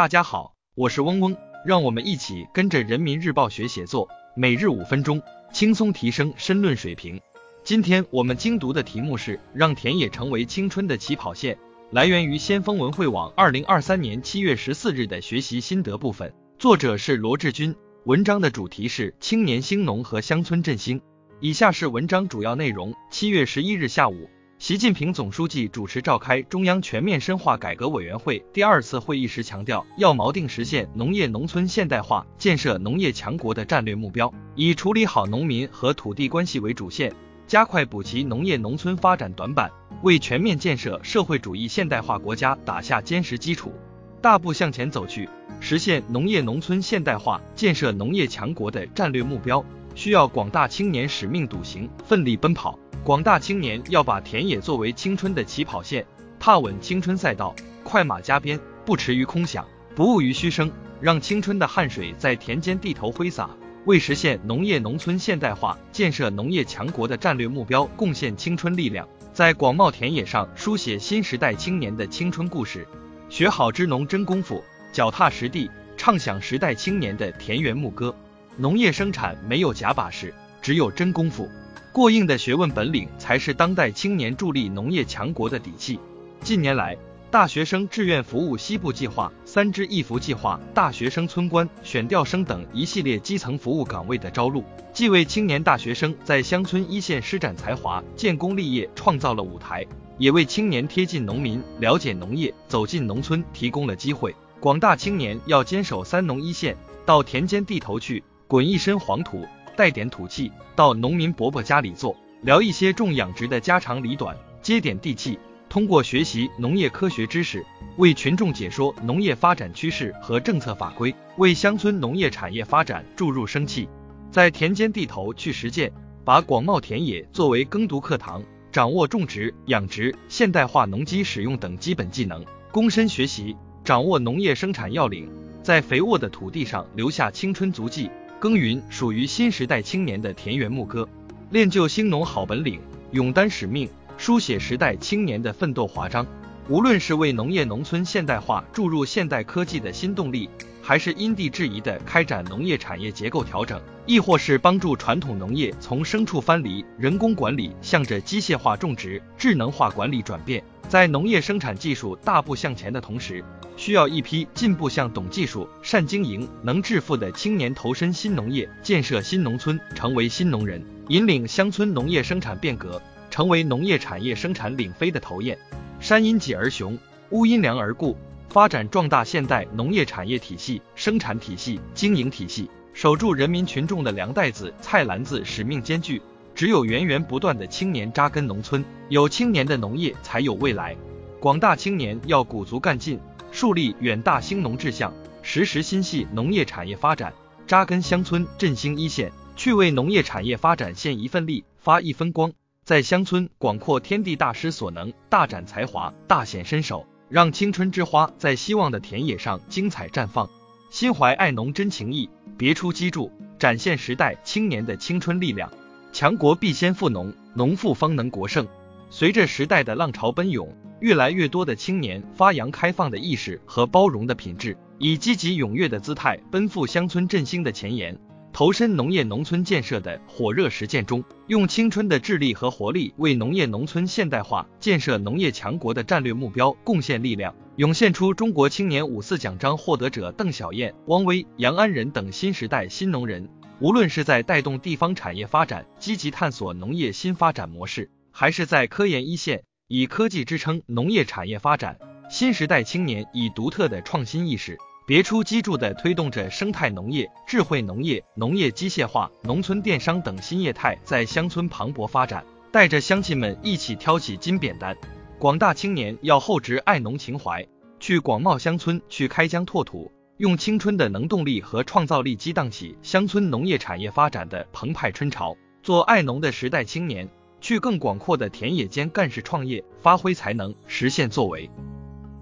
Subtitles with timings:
[0.00, 5.20] 大家好，我是嗡嗡，让我们一起跟着人民日报学写作，每日五分钟，
[5.52, 7.20] 轻松提升申论水平。
[7.64, 11.58] 今天我们精读的题目是让田野成为青春的起跑线，
[11.90, 17.76] 来源于先锋文汇网二零二三年七月十四日的学习心得部分，作者是罗志军。
[18.06, 21.02] 文章的主题是青年兴农和乡村振兴。
[21.40, 22.94] 以下是文章主要内容。
[23.10, 24.30] 七月十一日下午。
[24.60, 37.10] 习近平总书记主持召开中央全面深化改革委员会第二次会议时强调，要锚定实现农业农村现代化、建设农业强国的战略目标，以处理好农民和土地关系为主线，
[37.46, 39.70] 加快补齐农业农村发展短板，
[40.02, 43.72] 为全面建设社会主义现代化国家打下坚实基础，
[44.20, 45.26] 大步向前走去，
[45.60, 52.78] 实现农业农村现代化、建设农业强国的战略目标，需要广大青年使命笃行，奋力奔跑。
[53.02, 56.04] 广大青年要把田野作为青春的起跑线，
[56.38, 63.48] 踏稳青春赛道，快马加鞭，不驰于空想，不骛于虚声，让青春的汗水在田间地头挥洒，
[63.86, 72.86] 为实现农业农村现代化、建设农业强国的战略目标贡献青春力量，在广袤田野上书写新时代青年的青春故事，
[73.30, 74.62] 学好支农真功夫，
[74.92, 78.14] 脚踏实地，唱响时代青年的田园牧歌。
[78.58, 81.48] 农业生产没有假把式，只有真功夫。
[81.92, 85.98] 过硬的学问本领才是当代青年助力农业强国的底气。
[86.40, 86.96] 近年来，
[87.32, 99.84] 大学生志愿服务西部计划、三支一扶计划、大学生村官选调生等一系列基层服务岗位的招录，既为青年大学生在乡村一线施展才华、建功立业创造了舞台，
[100.16, 104.32] 也为青年贴近农民、了解农业、走进农村提供了机会。
[104.60, 109.44] 广大青年要坚守三农一线，到田间地头去，滚一身黄土。
[109.80, 115.38] 带点土气，到农民伯伯家里坐，聊一些种养殖的家长里短，接点地气。
[115.70, 117.64] 通过学习农业科学知识，
[117.96, 123.88] 为群众解说农业发展趋势和政策法规，为乡村农业产业发展注入生气。
[124.30, 125.90] 在田间地头去实践，
[126.26, 135.26] 把广袤田野作为耕读课堂，掌握种植、养殖、现代化农机使用等基本技能，躬身学习，掌握农业生产要领，
[135.62, 138.10] 在肥沃的土地上留下青春足迹。
[138.40, 141.06] 耕耘属于新时代青年的田园牧歌，
[141.50, 142.80] 练就兴农好本领，
[143.10, 143.86] 勇担使命，
[144.16, 146.26] 书写时代青年的奋斗华章。
[146.66, 150.48] 无论是为农业农村现代化注入现代科技的新动力，
[150.82, 163.44] 还是因地制宜地开展农业产业结构调整，亦或是帮助传统农业从牲畜翻篱、人工管理向着机械化种植、智能化管理转变，在农业生产技术大步向前的同时。
[163.76, 175.56] 需要一批进步向、懂技术、善经营、能致富的青年投身新农业，建设新农村，成为新农人，引领乡村农业生产变革，成为农业产业生产领飞的头雁。
[175.98, 176.98] 山因己而雄，
[177.30, 178.18] 屋因梁而固，
[178.50, 186.20] 发展壮大现代农业产业体系、生产体系、经营体系，守住人民群众的粮袋子、菜篮子，使命艰巨。
[186.52, 190.96] 只有源源不断的青年扎根农村，有青年的农业才有未来。
[191.38, 193.20] 广大青年要鼓足干劲。
[193.52, 195.12] 树立远大兴农志向，
[195.42, 197.32] 时时心系农业产业发展，
[197.68, 202.52] 扎根乡村，振兴一线，去为农业产业发展献一份力，发一分光，
[202.84, 210.50] 在乡村广阔天地，大施所能，大展才华，大显身手，让青春之花在希望的田野上精彩绽放。
[210.90, 215.72] 心怀爱农真情意，别出机杼，展现时代青年的青春力量。
[216.12, 218.66] 强国必先富农，农富方能国盛。
[219.10, 220.74] 随着时代的浪潮奔涌。
[221.00, 228.20] 越来越多的青年发扬开放的意识和包容的品质，以积极踊跃的姿态奔赴乡村振兴的前沿，
[228.60, 243.48] 投身农业农村建设的火热实践中，用青春的智力和活力为农业农村现代化、建设农业强国的战略目标贡献力量，涌现出中国青年五四奖章获得者邓小燕、汪威、杨安仁等新时代新农人。
[243.80, 249.62] 无论是在带动地方产业发展、积极探索农业新发展模式，还是在科研一线。
[249.88, 251.96] 以科技支撑农业产业发展，
[252.28, 254.76] 新时代青年以独特的创新意识，
[255.10, 264.96] 别出机杼地推动着生态农业、智慧农业、农业机械化、农村电商等新业态在乡村蓬勃发展，带着乡亲们一起挑起金扁担。
[265.36, 267.66] 广大青年要厚植爱农情怀，
[267.98, 277.28] 去广袤乡村，去开疆拓土，用青春的能动力和创造力激荡起乡村农业产业发展的澎湃春潮，做爱农的时代青年。
[277.60, 281.68] 去更广阔的田野间干事创业，发挥才能，实现作为。